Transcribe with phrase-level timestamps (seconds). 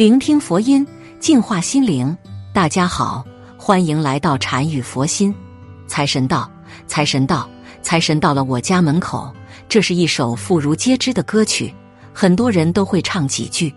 [0.00, 0.86] 聆听佛音，
[1.18, 2.16] 净化心灵。
[2.54, 3.22] 大家好，
[3.58, 5.34] 欢迎来到禅语佛心。
[5.86, 6.50] 财神到，
[6.86, 7.46] 财神到，
[7.82, 9.30] 财神到了我家门口。
[9.68, 11.70] 这是一首妇孺皆知的歌曲，
[12.14, 13.70] 很多人都会唱几句。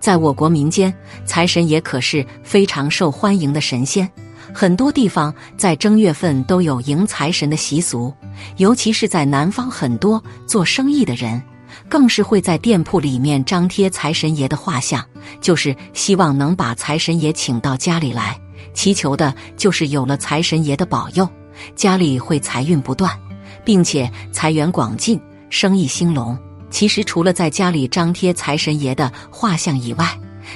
[0.00, 0.90] 在我国民间，
[1.26, 4.10] 财神爷可是非常受欢迎的神仙。
[4.54, 8.10] 很多地方在正月份都有迎财神的习俗，
[8.56, 11.42] 尤其是在南方，很多做生意的人
[11.88, 15.04] 更是会在店铺里面张贴财神爷的画像，
[15.40, 18.38] 就是希望能把财神爷请到家里来，
[18.74, 21.28] 祈求的就是有了财神爷的保佑，
[21.74, 23.16] 家里会财运不断，
[23.64, 25.20] 并且财源广进，
[25.50, 26.38] 生意兴隆。
[26.70, 30.06] 其实，除了在家里张贴财神爷的画像以外，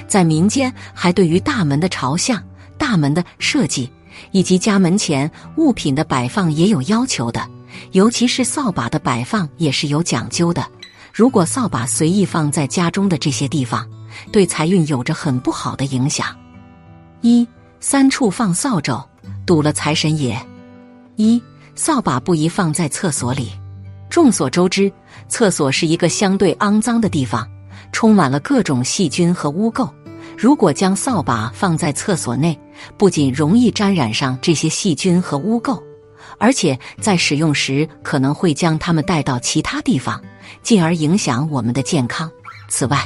[0.07, 2.43] 在民间还对于大门的朝向。
[2.75, 3.89] 大门的设计
[4.31, 7.47] 以及家门前物品的摆放也有要求的，
[7.93, 10.67] 尤其是扫把的摆放也是有讲究的。
[11.13, 13.87] 如果扫把随意放在家中的这些地方，
[14.31, 16.35] 对财运有着很不好的影响。
[17.21, 17.47] 一
[17.79, 18.99] 三处放扫帚，
[19.45, 20.35] 堵了财神爷。
[21.15, 21.39] 一
[21.75, 23.51] 扫把不宜放在厕所里。
[24.09, 24.91] 众所周知，
[25.27, 27.47] 厕所是一个相对肮脏的地方，
[27.91, 29.87] 充满了各种细菌和污垢。
[30.35, 32.59] 如果将扫把放在厕所内，
[32.97, 35.79] 不仅容易沾染上这些细菌和污垢，
[36.37, 40.21] 而且在使用时可能会将它们带到其他地方，
[40.61, 42.29] 进而影响我们的健康。
[42.67, 42.99] 此外，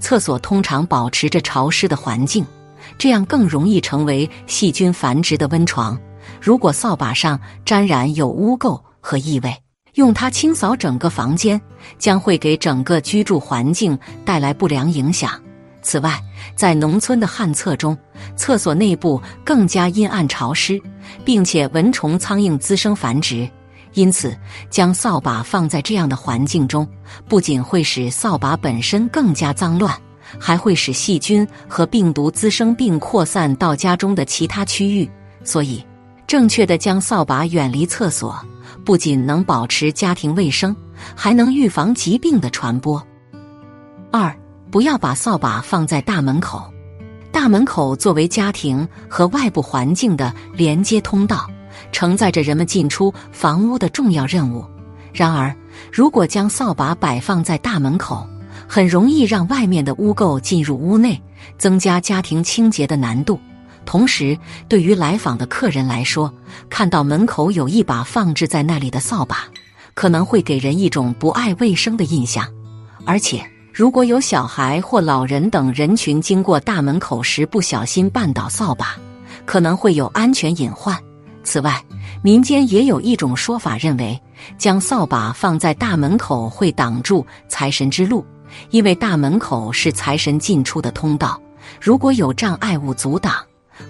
[0.00, 2.44] 厕所通常保持着潮湿的环境，
[2.98, 5.98] 这样更容易成为细菌繁殖的温床。
[6.40, 9.56] 如果扫把上沾染有污垢和异味，
[9.94, 11.60] 用它清扫整个房间，
[11.98, 15.40] 将会给整个居住环境带来不良影响。
[15.82, 16.18] 此外，
[16.54, 17.96] 在农村的旱厕中，
[18.36, 20.80] 厕所内部更加阴暗潮湿，
[21.24, 23.48] 并且蚊虫、苍蝇滋生繁殖。
[23.94, 24.34] 因此，
[24.70, 26.88] 将扫把放在这样的环境中，
[27.28, 29.94] 不仅会使扫把本身更加脏乱，
[30.38, 35.10] 还会使细菌和病毒滋生并扩散到家中的其他区域。
[35.44, 35.84] 所以，
[36.26, 38.34] 正确的将扫把远离厕所，
[38.84, 40.74] 不仅能保持家庭卫生，
[41.14, 43.04] 还能预防疾病的传播。
[44.10, 44.34] 二。
[44.72, 46.64] 不要把扫把放在大门口。
[47.30, 51.46] 大门口作为家庭和外部环境的连接通道，
[51.92, 54.64] 承载着人们进出房屋的重要任务。
[55.12, 55.54] 然而，
[55.92, 58.26] 如果将扫把摆放在大门口，
[58.66, 61.20] 很容易让外面的污垢进入屋内，
[61.58, 63.38] 增加家庭清洁的难度。
[63.84, 64.38] 同时，
[64.70, 66.32] 对于来访的客人来说，
[66.70, 69.44] 看到门口有一把放置在那里的扫把，
[69.92, 72.46] 可能会给人一种不爱卫生的印象，
[73.04, 73.44] 而且。
[73.72, 78.94] 如果有小孩或老人等人群经过大门口时不小心绊倒扫把，
[79.46, 80.94] 可能会有安全隐患。
[81.42, 81.82] 此外，
[82.22, 84.20] 民间也有一种说法认为，
[84.58, 88.22] 将扫把放在大门口会挡住财神之路，
[88.68, 91.40] 因为大门口是财神进出的通道，
[91.80, 93.34] 如果有障碍物阻挡，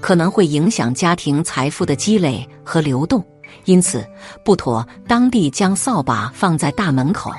[0.00, 3.22] 可能会影响家庭财富的积累和流动，
[3.64, 4.06] 因此
[4.44, 4.86] 不妥。
[5.08, 7.32] 当地将扫把放在大门口。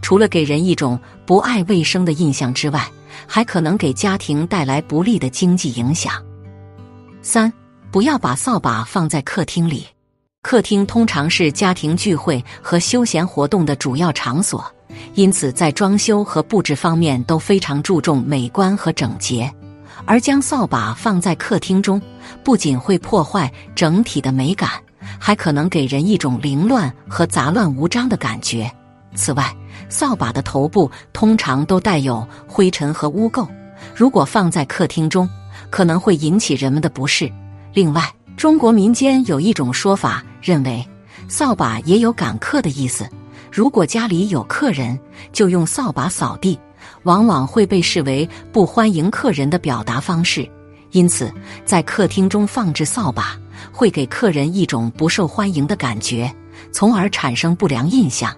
[0.00, 2.88] 除了给人一种不爱卫生的印象之外，
[3.26, 6.12] 还可能给家庭带来不利的经济影响。
[7.22, 7.52] 三，
[7.90, 9.86] 不要把扫把放在客厅里。
[10.40, 14.64] 客厅通常是家庭聚会和休闲活动的主要场所，
[15.14, 19.52] 因此在装修和布置方面都非常注重美观和整洁。
[20.06, 22.00] 而将扫把放在客厅中，
[22.42, 24.70] 不仅会破坏整体的美感，
[25.18, 28.70] 还可能给人一种凌乱和杂乱无章的感觉。
[29.14, 29.54] 此外，
[29.88, 33.46] 扫把的头部通常都带有灰尘和污垢，
[33.94, 35.28] 如果放在客厅中，
[35.70, 37.30] 可能会引起人们的不适。
[37.72, 40.86] 另外，中国民间有一种说法，认为
[41.28, 43.08] 扫把也有赶客的意思。
[43.50, 44.98] 如果家里有客人，
[45.32, 46.58] 就用扫把扫地，
[47.04, 50.48] 往往会被视为不欢迎客人的表达方式。
[50.92, 51.32] 因此，
[51.64, 53.38] 在客厅中放置扫把，
[53.72, 56.32] 会给客人一种不受欢迎的感觉，
[56.72, 58.34] 从而产生不良印象。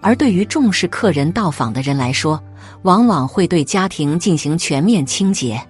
[0.00, 2.42] 而对于重视客人到访的人来说，
[2.82, 5.60] 往往会对家庭进行全面清洁，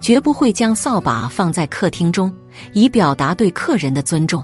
[0.00, 2.32] 绝不会将扫把放在客厅中，
[2.72, 4.42] 以表达对客人的尊重。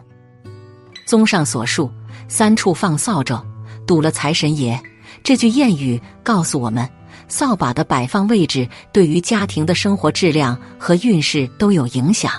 [1.04, 1.90] 综上所述，
[2.26, 3.40] 三处放扫帚，
[3.86, 4.80] 堵了财神爷。
[5.22, 6.88] 这句谚语告诉我们，
[7.28, 12.32] 扫把的摆放位置对于家庭的生活质量和运势都有影响。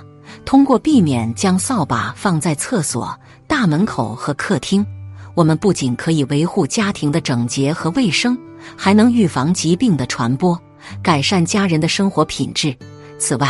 [0.44, 3.18] 通过避免将扫把放在厕所、
[3.48, 4.86] 大门口和客厅。
[5.38, 8.36] 我们不仅可以维护家庭的整洁和卫生，
[8.76, 10.60] 还能预防疾病的传播，
[11.04, 12.76] 改善家人的生活品质。
[13.20, 13.48] 此外，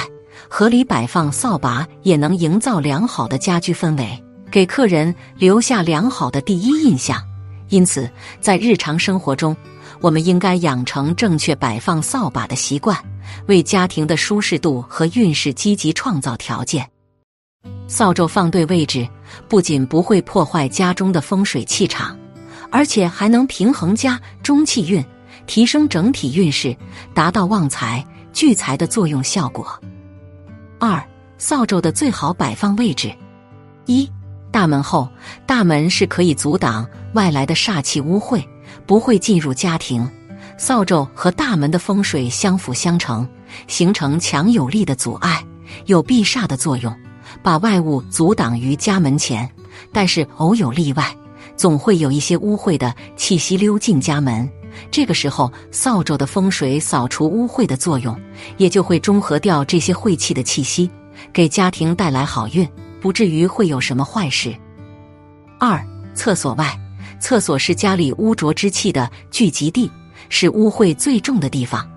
[0.49, 7.23] 合理摆放扫把也能营造良好的家居氛围，给客人留下良好的第一印象。
[7.69, 8.11] 因此，
[8.41, 9.55] 在日常生活中，
[10.01, 12.97] 我们应该养成正确摆放扫把的习惯，
[13.45, 16.85] 为家庭的舒适度和运势积极创造条件。
[17.87, 19.07] 扫帚放对位置，
[19.47, 22.17] 不仅不会破坏家中的风水气场，
[22.69, 25.03] 而且还能平衡家中气运，
[25.45, 26.75] 提升整体运势，
[27.13, 29.67] 达到旺财聚财的作用效果。
[30.79, 31.01] 二、
[31.37, 33.11] 扫帚的最好摆放位置：
[33.85, 34.09] 一、
[34.51, 35.09] 大门后，
[35.45, 38.43] 大门是可以阻挡外来的煞气污秽，
[38.85, 40.07] 不会进入家庭。
[40.57, 43.27] 扫帚和大门的风水相辅相成，
[43.67, 45.41] 形成强有力的阻碍，
[45.85, 46.93] 有避煞的作用。
[47.41, 49.49] 把外物阻挡于家门前，
[49.91, 51.15] 但是偶有例外，
[51.55, 54.49] 总会有一些污秽的气息溜进家门。
[54.91, 58.15] 这个时候，扫帚的风水扫除污秽的作用，
[58.57, 60.89] 也就会中和掉这些晦气的气息，
[61.33, 62.67] 给家庭带来好运，
[63.01, 64.55] 不至于会有什么坏事。
[65.59, 66.79] 二、厕所外，
[67.19, 69.89] 厕所是家里污浊之气的聚集地，
[70.29, 71.89] 是污秽最重的地方，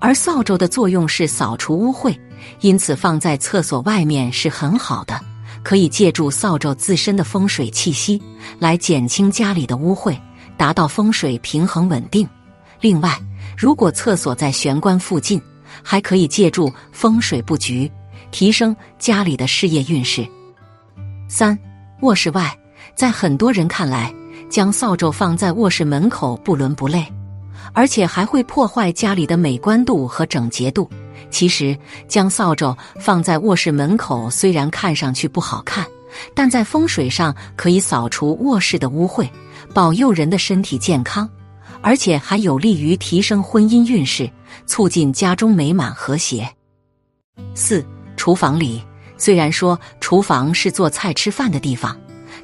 [0.00, 2.18] 而扫帚的作用是扫除污秽。
[2.60, 5.20] 因此，放在厕所外面是很好的，
[5.62, 8.20] 可以借助扫帚自身的风水气息
[8.58, 10.16] 来减轻家里的污秽，
[10.56, 12.28] 达到风水平衡稳定。
[12.80, 13.18] 另外，
[13.56, 15.40] 如果厕所在玄关附近，
[15.82, 17.90] 还可以借助风水布局
[18.30, 20.26] 提升家里的事业运势。
[21.28, 21.58] 三、
[22.02, 22.56] 卧室外，
[22.94, 24.14] 在很多人看来，
[24.50, 27.06] 将扫帚放在卧室门口不伦不类，
[27.74, 30.88] 而且还会破坏家里的美观度和整洁度。
[31.30, 31.76] 其实，
[32.06, 35.84] 将扫帚放在卧室门口，虽然看上去不好看，
[36.32, 39.28] 但在风水上可以扫除卧室的污秽，
[39.74, 41.28] 保佑人的身体健康，
[41.82, 44.30] 而且还有利于提升婚姻运势，
[44.64, 46.48] 促进家中美满和谐。
[47.54, 47.84] 四、
[48.16, 48.80] 厨房里，
[49.16, 51.98] 虽然说厨房是做菜吃饭的地方，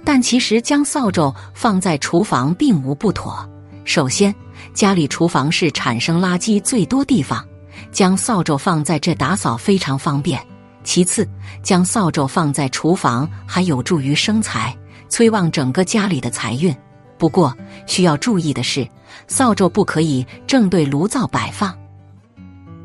[0.04, 3.48] 但其实将扫帚放在厨房并无不妥。
[3.84, 4.34] 首先，
[4.74, 7.44] 家里厨房是产生垃圾最多地方。
[7.92, 10.40] 将扫帚放在这打扫非常方便。
[10.84, 11.28] 其次，
[11.62, 14.76] 将扫帚放在厨房还有助于生财，
[15.08, 16.74] 催旺整个家里的财运。
[17.18, 18.86] 不过需要注意的是，
[19.28, 21.76] 扫帚不可以正对炉灶摆放。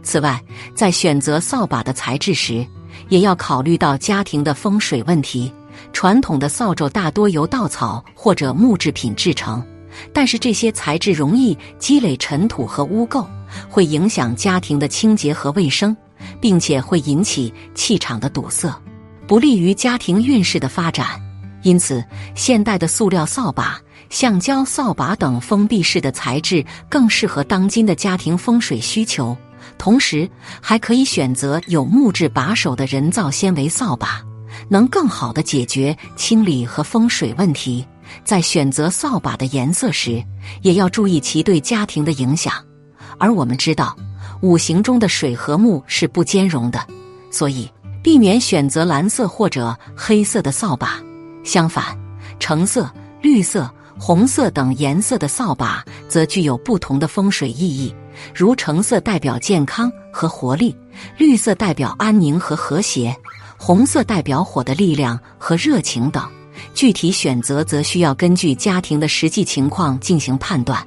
[0.03, 0.41] 此外，
[0.75, 2.65] 在选择扫把的材质时，
[3.09, 5.51] 也要考虑到家庭的风水问题。
[5.91, 9.65] 传统的扫帚大多由稻草或者木制品制成，
[10.13, 13.25] 但是这些材质容易积累尘土和污垢。
[13.69, 15.95] 会影响家庭的清洁和卫生，
[16.41, 18.73] 并且会引起气场的堵塞，
[19.27, 21.07] 不利于家庭运势的发展。
[21.63, 22.03] 因此，
[22.35, 29.37] 现代的塑料扫把、橡胶扫把等封闭式的材质更适合当今的家庭风水需求。
[29.77, 30.29] 同时，
[30.61, 34.21] 还可以选择有木质把手的人造纤维扫把，
[34.67, 37.85] 能更好的解决清理和风水问题。
[38.23, 40.23] 在选择扫把的颜色时，
[40.61, 42.53] 也要注意其对家庭的影响。
[43.17, 43.95] 而我们知道，
[44.41, 46.85] 五行中的水和木是不兼容的，
[47.31, 47.69] 所以
[48.03, 51.01] 避免选择蓝色或者黑色的扫把。
[51.43, 51.97] 相反，
[52.39, 52.91] 橙色、
[53.21, 57.93] 绿色、红色等颜色的扫把则具有不同的风水意义。
[58.33, 60.75] 如橙色代表健康和活力，
[61.17, 63.15] 绿色代表安宁和和谐，
[63.57, 66.23] 红色代表火的力量和热情等。
[66.73, 70.85] 具体选择则需要根据家庭的实际情况进行判断。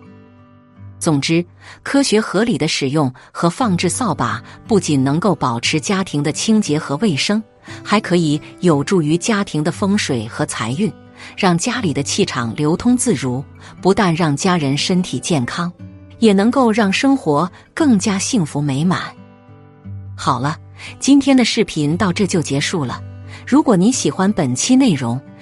[0.98, 1.44] 总之，
[1.82, 7.42] 科学合理的使用和放置扫把，不仅能够保持家庭的清洁和卫生，
[7.84, 10.92] 还可以有助于家庭的风水和财运，
[11.36, 13.44] 让家里的气场流通自如。
[13.80, 15.72] 不但让家人身体健康，
[16.18, 19.02] 也能够让生活更加幸福美满。
[20.16, 20.56] 好了，
[20.98, 23.00] 今天的视频到这就结束了。
[23.46, 25.20] 如果您喜欢本期内容，